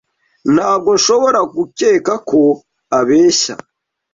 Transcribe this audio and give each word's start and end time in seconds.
Ntabwo 0.53 0.89
nshobora 0.97 1.39
gukeka 1.55 2.13
ko 2.29 2.41
abeshya. 2.99 3.55